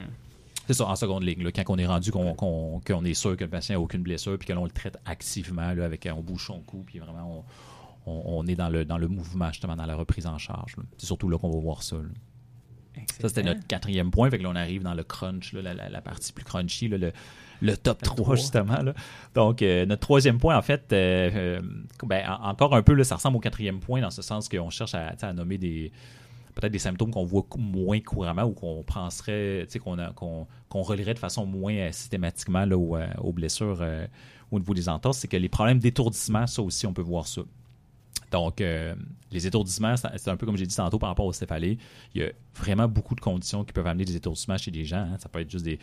[0.74, 1.44] C'est ça, en seconde ligne.
[1.44, 4.02] là, quand on est rendu qu'on qu'on- qu'on est sûr que le patient n'a aucune
[4.04, 7.46] blessure, puis que l'on le traite activement, là, avec, on bouge son cou, puis vraiment,
[8.06, 10.76] on, on- on est dans le, dans le mouvement, justement, dans la reprise en charge.
[10.78, 10.84] là.
[10.98, 11.96] C'est surtout là qu'on va voir ça.
[11.98, 12.04] là.
[13.22, 14.30] Ça, c'était notre quatrième point.
[14.30, 16.98] Fait que là, on arrive dans le crunch, là, la, la, partie plus crunchy, là,
[16.98, 17.14] le,
[17.62, 18.82] le top 3, justement.
[18.82, 18.94] Là.
[19.34, 21.62] Donc, euh, notre troisième point, en fait, euh, euh,
[22.04, 24.94] ben, encore un peu, là, ça ressemble au quatrième point dans ce sens qu'on cherche
[24.94, 25.92] à, à nommer des
[26.62, 31.46] peut-être des symptômes qu'on voit moins couramment ou qu'on penserait, qu'on qu'on relierait de façon
[31.46, 33.84] moins systématiquement là, aux, blessures
[34.52, 37.42] au niveau des entorses, c'est que les problèmes d'étourdissement, ça aussi, on peut voir ça.
[38.32, 38.96] Donc, euh,
[39.32, 41.78] les étourdissements, c'est un peu comme j'ai dit tantôt par rapport au céphalée.
[42.16, 45.08] Il y a vraiment beaucoup de conditions qui peuvent amener des étourdissements chez les gens.
[45.12, 45.18] Hein.
[45.20, 45.80] Ça peut être juste des,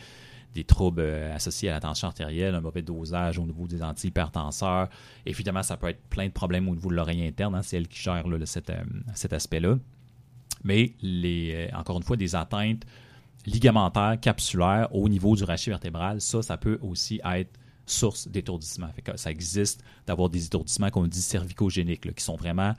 [0.63, 4.89] troubles euh, associés à la tension artérielle, un mauvais dosage au niveau des antihypertenseurs.
[5.25, 7.53] Évidemment, ça peut être plein de problèmes au niveau de l'oreille interne.
[7.53, 7.61] Hein.
[7.61, 9.77] C'est elle qui gère euh, cet, aspect-là.
[10.63, 12.83] Mais, les, encore une fois, des atteintes
[13.45, 18.89] ligamentaires, capsulaires au niveau du rachis vertébral, ça, ça peut aussi être source d'étourdissement.
[19.15, 22.73] Ça existe d'avoir des étourdissements qu'on dit cervicogéniques, qui sont vraiment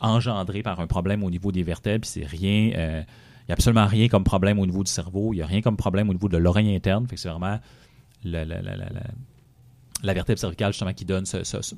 [0.00, 2.06] engendrés par un problème au niveau des vertèbres.
[2.06, 2.74] C'est euh, il
[3.48, 5.76] n'y a absolument rien comme problème au niveau du cerveau, il n'y a rien comme
[5.76, 7.06] problème au niveau de l'oreille interne.
[7.14, 7.58] c'est vraiment
[8.24, 8.44] la,
[10.02, 11.74] vertèbre cervicale justement qui donne ce,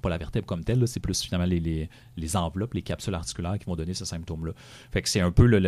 [0.00, 3.76] pas la vertèbre comme telle, c'est plus finalement les, enveloppes, les capsules articulaires qui vont
[3.76, 4.52] donner ce symptôme-là.
[4.90, 5.60] Fait que c'est un peu le,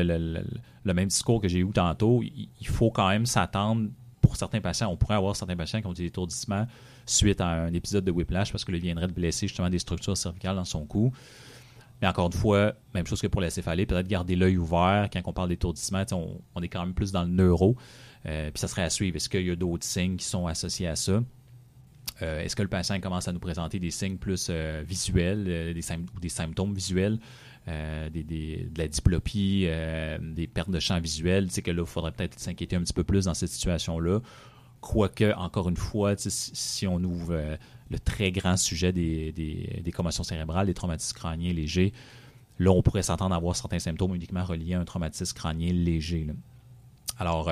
[0.84, 2.22] même discours que j'ai eu tantôt.
[2.22, 3.88] il faut quand même s'attendre
[4.24, 6.66] pour certains patients, on pourrait avoir certains patients qui ont des étourdissements
[7.06, 10.16] suite à un épisode de whiplash parce que le viendrait de blesser justement des structures
[10.16, 11.12] cervicales dans son cou.
[12.00, 15.20] Mais encore une fois, même chose que pour la céphalée, peut-être garder l'œil ouvert quand
[15.26, 17.76] on parle d'étourdissement, on, on, est quand même plus dans le neuro.
[18.26, 19.16] Euh, puis ça serait à suivre.
[19.16, 21.22] Est-ce qu'il y a d'autres signes qui sont associés à ça?
[22.24, 25.92] Euh, est-ce que le patient commence à nous présenter des signes plus euh, visuels des,
[26.16, 27.18] ou des symptômes visuels?
[27.66, 32.12] Euh, de la diplopie, euh, des pertes de champ visuel, c'est que là, il faudrait
[32.12, 34.20] peut-être s'inquiéter un petit peu plus dans cette situation-là.
[34.82, 37.56] Quoique, encore une fois, si on ouvre euh,
[37.90, 41.94] le très grand sujet des, des, commotions cérébrales, des traumatismes crâniens légers,
[42.58, 46.26] là, on pourrait s'attendre à avoir certains symptômes uniquement reliés à un traumatisme crânien léger.
[47.18, 47.50] Alors,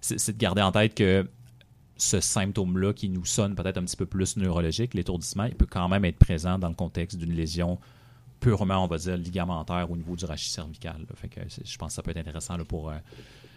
[0.00, 1.28] c'est de garder en tête que
[1.98, 5.88] ce symptôme-là qui nous sonne peut-être un petit peu plus neurologique, l'étourdissement, il peut quand
[5.88, 7.78] même être présent dans le contexte d'une lésion
[8.38, 11.04] purement, on va dire, ligamentaire au niveau du rachis cervical.
[11.64, 12.94] Je pense que ça peut être intéressant pour euh,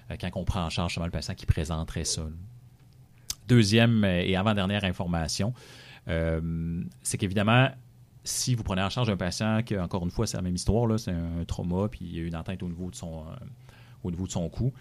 [0.09, 2.23] euh, quand on prend en charge le patient qui présenterait ça.
[3.47, 5.53] Deuxième euh, et avant-dernière information,
[6.07, 7.69] c'est qu'évidemment,
[8.23, 10.99] si vous prenez en charge un patient qui, encore une fois, c'est la même histoire,
[10.99, 13.23] c'est un, trauma, puis il y a une atteinte au niveau de son,
[14.03, 14.73] au niveau de son cou,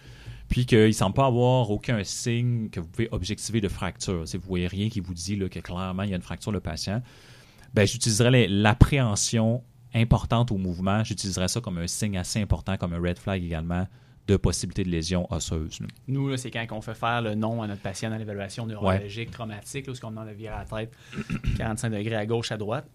[0.47, 4.27] puis qu'il ne semble pas avoir aucun signe que vous pouvez objectiver de fracture.
[4.27, 6.51] Si vous ne voyez rien qui vous dit que clairement il y a une fracture,
[6.51, 7.01] le patient,
[7.73, 13.01] ben, j'utiliserais l'appréhension importante au mouvement, j'utiliserais ça comme un signe assez important, comme un
[13.01, 13.87] red flag également
[14.27, 15.79] de possibilité de lésion osseuse.
[16.07, 19.87] Nous, c'est quand on fait faire le nom à notre patient dans l'évaluation neurologique traumatique,
[19.87, 20.93] où on demande de virer la tête
[21.57, 22.85] 45 degrés à gauche, à droite.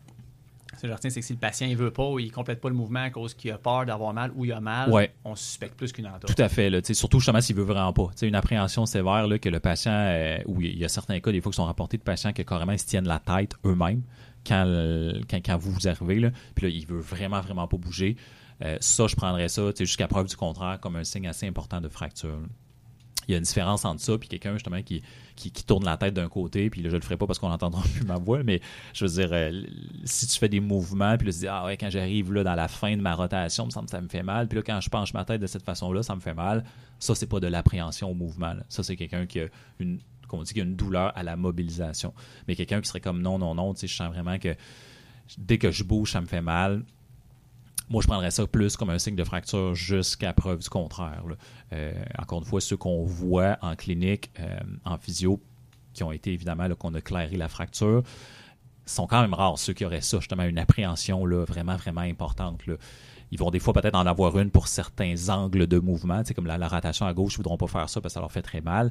[0.75, 2.33] Ce que je retiens, c'est que si le patient ne veut pas ou il ne
[2.33, 4.93] complète pas le mouvement à cause qu'il a peur d'avoir mal ou il a mal,
[5.25, 6.35] on suspecte plus qu'une entorse.
[6.35, 6.71] Tout à fait.
[6.71, 8.11] Là, surtout justement s'il veut vraiment pas.
[8.23, 11.41] une appréhension sévère là, que le patient, euh, où il y a certains cas, des
[11.41, 14.03] fois, qui sont rapportés de patients qui carrément se tiennent la tête eux-mêmes
[14.47, 14.65] quand,
[15.29, 18.17] quand, vous vous arrivez, là, puis là, il veut vraiment, vraiment pas bouger.
[18.63, 21.89] Euh, ça, je prendrais ça, jusqu'à preuve du contraire, comme un signe assez important de
[21.89, 22.39] fracture.
[23.29, 25.03] Il y a une différence entre ça puis quelqu'un justement qui,
[25.35, 27.83] qui, tourne la tête d'un côté, puis là, je le ferai pas parce qu'on n'entendra
[27.95, 28.61] plus ma voix, mais
[28.95, 29.63] je veux dire, euh,
[30.05, 32.55] si tu fais des mouvements, puis là, tu dis, ah ouais, quand j'arrive là dans
[32.55, 34.89] la fin de ma rotation, me semble ça me fait mal, puis là, quand je
[34.89, 36.65] penche ma tête de cette façon-là, ça me fait mal,
[36.99, 38.55] ça, c'est pas de l'appréhension au mouvement.
[38.69, 39.47] Ça, c'est quelqu'un qui a
[39.81, 42.13] une qu'on dit qu'il y a une douleur à la mobilisation.
[42.49, 44.55] Mais quelqu'un qui serait comme non, non, non, tu sais, je sens vraiment que
[45.39, 46.85] dès que je bouge, ça me fait mal.
[47.89, 51.23] Moi, je prendrais ça plus comme un signe de fracture jusqu'à preuve du contraire.
[51.73, 55.41] Euh, encore une fois, ceux qu'on voit en clinique, euh, en physio,
[55.93, 58.03] qui ont été évidemment qu'on a clairé la fracture,
[58.85, 62.61] sont quand même rares ceux qui auraient ça, justement, une appréhension là, vraiment, vraiment importante.
[63.31, 66.59] Ils vont des fois peut-être en avoir une pour certains angles de mouvement, comme la,
[66.59, 68.43] la rotation à gauche, ils ne voudront pas faire ça parce que ça leur fait
[68.43, 68.91] très mal.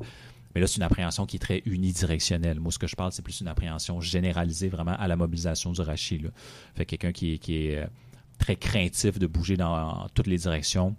[0.53, 2.61] Mais là, c'est une appréhension qui est très unidirectionnelle.
[2.61, 5.81] Moi, ce que je parle, c'est plus une appréhension généralisée vraiment à la mobilisation du
[5.81, 6.23] rachis.
[6.75, 7.87] Fait quelqu'un qui est, qui est euh,
[8.37, 10.95] très craintif de bouger dans toutes les directions.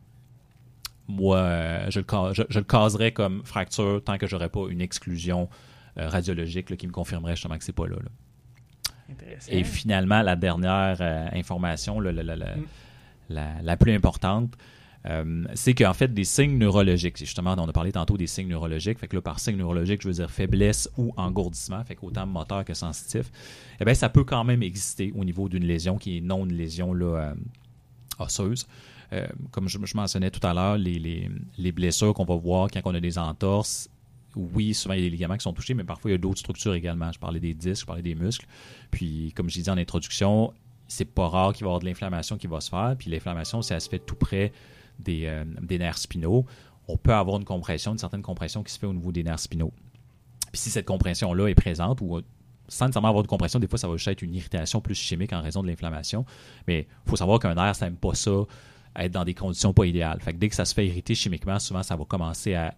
[1.09, 5.49] Moi, euh, je, le, je, le caserais comme fracture tant que j'aurais pas une exclusion
[5.99, 7.97] euh, radiologique qui me confirmerait justement que c'est pas là.
[9.49, 11.01] Et finalement, la dernière
[11.33, 12.11] information, mm.
[13.29, 14.57] la, la, plus importante,
[15.09, 18.99] euh, c'est qu'en fait, des signes neurologiques, justement, on a parlé tantôt des signes neurologiques,
[18.99, 22.65] fait que là, par signe neurologique, je veux dire faiblesse ou engourdissement, fait qu'autant moteur
[22.65, 23.31] que sensitif,
[23.81, 26.55] eh bien, ça peut quand même exister au niveau d'une lésion qui est non une
[26.55, 27.35] lésion là, euh,
[28.19, 28.67] osseuse.
[29.13, 33.01] Euh, comme je, mentionnais tout à l'heure, les, blessures qu'on va voir quand on a
[33.01, 33.89] des entorses,
[34.35, 36.19] oui, souvent il y a des ligaments qui sont touchés, mais parfois il y a
[36.19, 37.13] d'autres structures également.
[37.13, 38.47] Je parlais des disques, je parlais des muscles.
[38.91, 40.53] Puis, comme je disais en introduction,
[40.89, 42.97] c'est pas rare qu'il va y avoir de l'inflammation qui va se faire.
[42.99, 44.53] Puis l'inflammation, ça se fait tout près
[44.99, 46.47] des, euh, des nerfs spinaux,
[46.89, 49.41] on peut avoir une compression, une certaine compression qui se fait au niveau des nerfs
[49.41, 49.73] spinaux.
[50.53, 52.21] Puis si cette compression-là est présente ou
[52.69, 55.33] sans nécessairement avoir de compression, des fois, ça va juste être une irritation plus chimique
[55.33, 56.25] en raison de l'inflammation.
[56.67, 58.43] Mais il faut savoir qu'un nerf, ça n'aime pas ça,
[58.97, 60.21] être dans des conditions pas idéales.
[60.21, 62.75] Fait que dès que ça se fait irriter chimiquement, souvent, ça va commencer à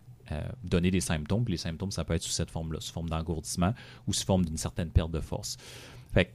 [0.63, 1.45] donner des symptômes.
[1.49, 3.73] Les symptômes, ça peut être sous cette forme-là, sous forme d'engourdissement
[4.07, 5.57] ou sous forme d'une certaine perte de force.
[6.13, 6.31] Fait que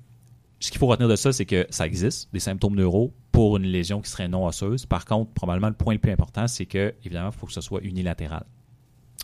[0.64, 3.64] ce qu'il faut retenir de ça, c'est que ça existe, des symptômes neuro pour une
[3.64, 4.86] lésion qui serait non osseuse.
[4.86, 7.60] Par contre, probablement le point le plus important, c'est que, évidemment, il faut que ce
[7.60, 8.46] soit unilatéral.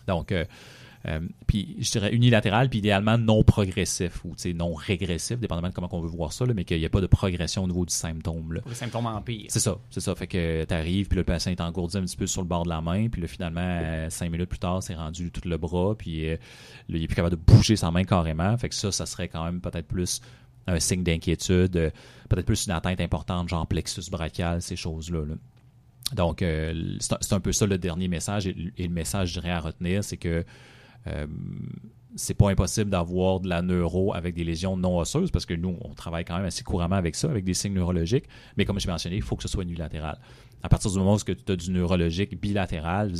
[0.06, 0.44] Donc, euh,
[1.08, 5.88] euh, puis je dirais unilatéral, puis idéalement non progressif ou non régressif, dépendamment de comment
[5.94, 8.52] on veut voir ça, mais qu'il n'y a pas de progression au niveau du symptôme.
[8.52, 8.62] Là.
[8.68, 9.46] Le symptôme empire.
[9.48, 10.14] C'est ça, c'est ça.
[10.16, 12.64] Fait que tu arrives, puis le patient est engourdi un petit peu sur le bord
[12.64, 15.58] de la main, puis là, finalement, euh, cinq minutes plus tard, c'est rendu tout le
[15.58, 16.38] bras, puis euh,
[16.90, 18.58] il est plus capable de bouger sa main carrément.
[18.58, 20.22] Fait que ça, ça serait quand même peut-être plus
[20.70, 21.92] un signe d'inquiétude,
[22.30, 25.24] peut-être plus une atteinte importante, genre plexus brachial, ces choses-là.
[26.16, 28.48] Donc, c'est un peu ça le dernier message.
[28.48, 30.44] Et, le message, je dirais, à retenir, c'est que
[31.08, 31.28] euh,
[32.16, 35.78] c'est pas impossible d'avoir de la neuro avec des lésions non osseuses parce que nous,
[35.82, 38.26] on travaille quand même assez couramment avec ça, avec des signes neurologiques.
[38.58, 40.20] Mais comme je mentionné, il faut que ce soit unilatéral.
[40.64, 43.12] À partir du moment où tu as du neurologique bilatéral,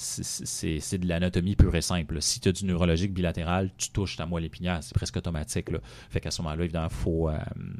[0.00, 2.22] c'est de l'anatomie pure et simple.
[2.22, 4.78] Si tu as du neurologique bilatéral, tu touches ta moelle épinière.
[4.82, 5.70] C'est presque automatique.
[6.08, 7.36] Fait qu'à ce moment-là, évidemment, il faut, euh,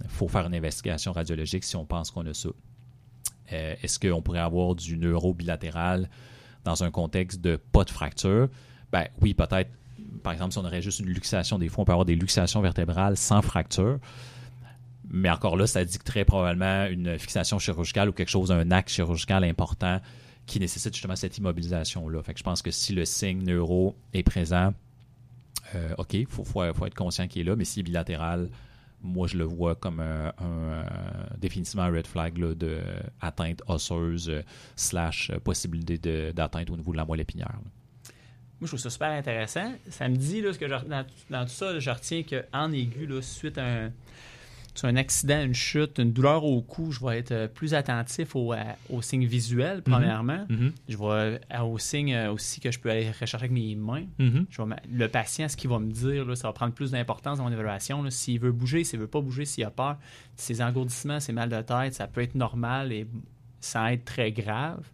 [0.09, 2.49] faut faire une investigation radiologique si on pense qu'on a ça.
[3.53, 6.11] Euh, est-ce qu'on pourrait avoir du neuro bilatéral
[6.65, 8.49] dans un contexte de pas de fracture?
[8.91, 9.71] Ben oui, peut-être.
[10.25, 12.61] Par exemple, si on aurait juste une luxation, des fois, on peut avoir des luxations
[12.61, 14.01] vertébrales sans fracture.
[15.09, 19.45] Mais encore là, ça dicterait probablement une fixation chirurgicale ou quelque chose, un acte chirurgical
[19.45, 20.01] important
[20.49, 22.23] qui nécessite justement cette immobilisation-là.
[22.23, 24.73] Fait que je pense que si le signe neuro est présent,
[25.75, 28.49] euh, OK, il faut, être conscient qu'il est là, mais si bilatéral,
[29.03, 30.33] moi, je le vois comme un,
[31.39, 32.81] définitivement un red flag là, de
[33.21, 34.43] atteinte osseuse euh,
[34.75, 37.55] slash possibilité d'atteinte au niveau de la moelle épinière.
[38.59, 39.73] Moi, je trouve ça super intéressant.
[39.89, 43.85] Ça me dit, là, ce que dans, tout ça, je retiens qu'en aigu, suite à
[43.85, 43.93] un,
[44.87, 48.55] un accident, une chute, une douleur au cou, je vais être euh, plus attentif aux,
[49.01, 50.47] signes visuels, premièrement.
[50.49, 50.73] Mm-hmm.
[50.88, 54.05] Je vais euh, aux signes euh, aussi que je peux aller rechercher avec mes mains.
[54.19, 57.38] Je vais, le patient, ce qu'il va me dire, là, ça va prendre plus d'importance
[57.38, 58.09] dans mon évaluation.
[58.11, 59.97] S'il veut bouger, s'il veut pas bouger, s'il a peur,
[60.37, 63.07] ses engourdissements, ses mal de tête, ça peut être normal et
[63.61, 64.87] sans être très grave.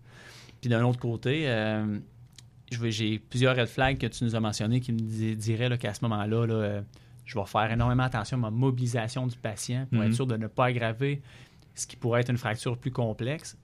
[0.61, 1.47] Puis d'un autre côté,
[2.71, 6.83] j'ai plusieurs red flags que tu nous as mentionnés qui me diraient qu'à ce moment-là,
[7.25, 10.15] je vais faire énormément attention à ma mobilisation du patient pour être mhm.
[10.15, 11.23] sûr de ne pas aggraver
[11.75, 13.57] ce qui pourrait être une fracture plus complexe.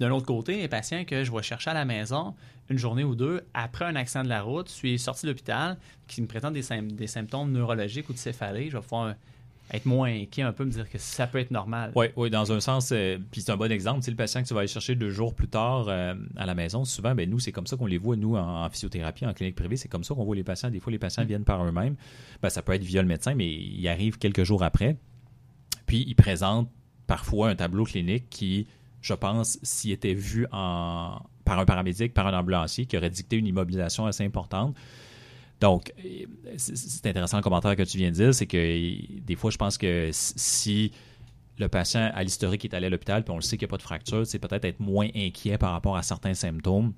[0.00, 2.34] D'un autre côté, les patients que je vais chercher à la maison
[2.70, 5.78] une journée ou deux après un accident de la route, je suis sorti de l'hôpital,
[6.06, 9.14] qui me présentent des, des, symptômes neurologiques ou de céphalée, je vais faire
[9.72, 11.92] être moins inquiet un peu, me dire que ça peut être normal.
[11.94, 14.02] Oui, oui, dans un sens, euh, puis c'est un bon exemple.
[14.02, 16.54] C'est le patient que tu vas aller chercher deux jours plus tard euh, à la
[16.54, 19.56] maison, souvent, ben, nous, c'est comme ça qu'on les voit, nous, en, physiothérapie, en clinique
[19.56, 20.70] privée, c'est comme ça qu'on voit les patients.
[20.70, 21.96] Des fois, les patients viennent par eux-mêmes.
[22.42, 24.96] Ben, ça peut être via le médecin, mais ils arrivent quelques jours après.
[25.86, 26.70] Puis, ils présentent
[27.06, 28.66] parfois un tableau clinique qui,
[29.00, 33.36] je pense, s'il était vu en, par un paramédic, par un ambulancier, qui aurait dicté
[33.36, 34.76] une immobilisation assez importante,
[35.62, 35.92] donc,
[36.56, 39.78] c'est intéressant le commentaire que tu viens de dire, c'est que des fois, je pense
[39.78, 40.90] que si
[41.56, 43.74] le patient a l'historique est allé à l'hôpital, puis on le sait qu'il n'y a
[43.74, 46.94] pas de fracture, c'est peut-être être moins inquiet par rapport à certains symptômes,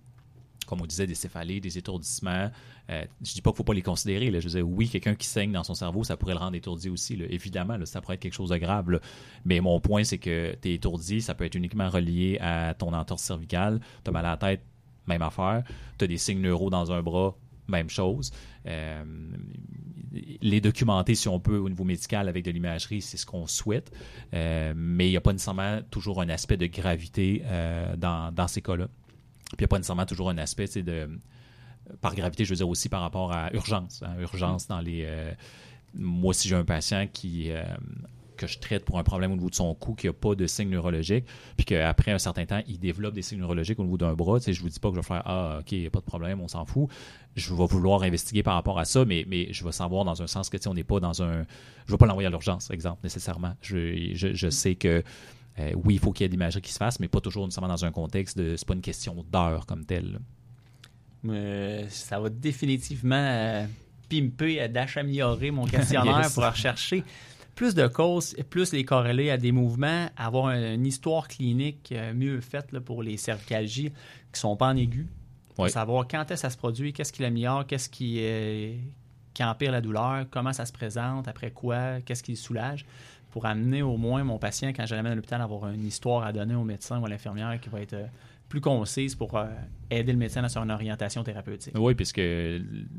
[0.67, 2.51] comme on disait, des céphalées, des étourdissements.
[2.89, 4.41] Euh, je ne dis pas qu'il ne faut pas les considérer.
[4.41, 7.23] Je dire, oui, quelqu'un qui saigne dans son cerveau, ça pourrait le rendre étourdi aussi.
[7.29, 8.99] Évidemment, ça pourrait être quelque chose de grave.
[9.45, 12.95] Mais mon point, c'est que tu es étourdi, ça peut être uniquement relié à ton
[12.95, 13.79] entorse cervicale.
[14.05, 14.63] Tu as mal à la tête,
[15.07, 15.65] même affaire.
[15.99, 17.37] Tu as des signes neuro dans un bras,
[17.69, 18.31] même chose.
[18.67, 19.05] Euh,
[20.41, 23.93] les documenter, si on peut, au niveau médical avec de l'imagerie, c'est ce qu'on souhaite.
[24.33, 28.49] Euh, mais il n'y a pas nécessairement toujours un aspect de gravité euh, dans, dans,
[28.49, 28.87] ces cas-là.
[28.87, 31.09] Puis il n'y a pas nécessairement toujours un aspect de.
[32.01, 34.03] Par gravité, je veux dire aussi par rapport à urgence.
[34.03, 35.07] Hein, urgence dans les.
[35.95, 37.51] moi, si j'ai un patient qui
[38.37, 40.47] que je traite pour un problème au niveau de son cou qui n'a pas de
[40.47, 41.25] signes neurologiques,
[41.57, 44.47] puis qu'après un certain temps, il développe des signes neurologiques au niveau d'un bras, tu
[44.47, 46.01] sais, je vous dis pas que je vais faire Ah, ok, il n'y a pas
[46.01, 46.89] de problème, on s'en fout.
[47.37, 50.27] Je vais vouloir investiguer par rapport à ça, mais, mais je vais savoir dans un
[50.27, 51.45] sens que tu sais, on n'est pas dans un.
[51.87, 53.55] Je ne vais pas l'envoyer à l'urgence, exemple, nécessairement.
[53.61, 55.03] Je, je, sais que
[55.59, 57.45] euh, oui, il faut qu'il y ait de l'imagerie qui se fasse, mais pas toujours
[57.45, 58.57] nécessairement dans un contexte de.
[58.57, 60.21] C'est pas une question d'heure comme telle.
[61.27, 63.67] Euh, ça va définitivement euh,
[64.09, 67.03] pimper, d'améliorer mon questionnaire pour rechercher
[67.55, 72.41] plus de causes, plus les corréler à des mouvements, avoir une histoire clinique euh, mieux
[72.41, 73.93] faite pour les cervicalgies
[74.33, 75.07] qui sont pas en aigu.
[75.55, 78.21] Pour savoir quand est-ce que ça se produit, qu'est-ce qui l'améliore, qu'est-ce qui,
[79.35, 82.85] qui empire la douleur, comment ça se présente, après quoi, qu'est-ce qui le soulage
[83.35, 86.25] pour amener au moins mon patient, quand je l'amène à l'hôpital, à avoir une histoire
[86.25, 88.07] à donner au médecin ou à l'infirmière qui va être euh,
[88.55, 89.47] plus concise pour euh,
[89.91, 91.75] aider le médecin dans son orientation thérapeutique.
[91.77, 92.23] Oui, puisque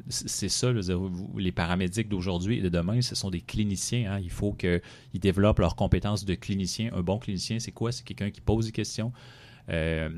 [0.09, 0.73] c'est ça,
[1.37, 4.11] les paramédics d'aujourd'hui et de demain, ce sont des cliniciens.
[4.11, 4.19] Hein.
[4.21, 4.81] Il faut qu'ils
[5.13, 6.91] développent leurs compétences de clinicien.
[6.93, 7.93] Un bon clinicien, c'est quoi?
[7.93, 9.13] C'est quelqu'un qui pose des questions,
[9.69, 10.09] euh,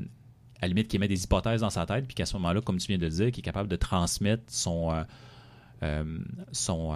[0.56, 2.78] à la limite qui met des hypothèses dans sa tête, puis qu'à ce moment-là, comme
[2.78, 4.92] tu viens de le dire, qui est capable de transmettre son,
[6.50, 6.92] son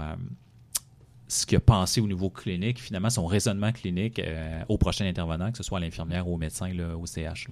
[1.32, 5.50] ce qu'il a pensé au niveau clinique, finalement, son raisonnement clinique euh, au prochain intervenant,
[5.50, 7.48] que ce soit à l'infirmière ou au médecin, au CH.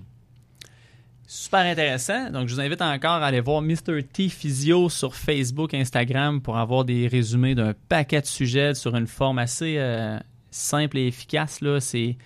[1.33, 2.29] Super intéressant.
[2.33, 4.03] Donc, je vous invite encore à aller voir Mr.
[4.03, 9.07] T Physio sur Facebook, Instagram pour avoir des résumés d'un paquet de sujets sur une
[9.07, 10.19] forme assez euh,
[10.51, 11.61] simple et efficace.
[11.61, 11.79] Là.
[11.79, 12.17] C'est,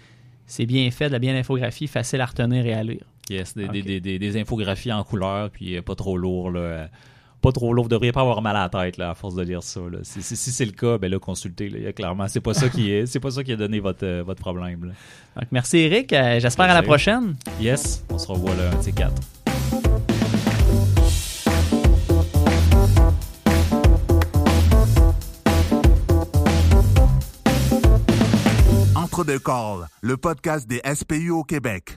[0.47, 3.05] c'est bien fait, de la bien infographie, facile à retenir et à lire.
[3.29, 6.51] Yes, des, des, des, des infographies en couleur, puis euh, pas trop lourd.
[6.51, 6.89] Là
[7.45, 7.85] pas trop lourd.
[7.85, 9.81] Vous devriez pas avoir mal à la tête là, à force de lire ça.
[10.03, 11.69] Si, c'est le cas, ben là, consultez.
[11.69, 11.93] Là.
[11.93, 14.41] clairement, c'est pas ça qui est, c'est pas ça qui a donné votre, euh, votre
[14.41, 14.81] problème.
[14.81, 16.11] Donc, merci Eric.
[16.15, 17.37] Euh, j'espère à la prochaine.
[17.61, 19.21] Yes, on se revoit là, un de ces quatre.
[28.97, 31.93] Entre deux calls, le podcast des SPU au Québec.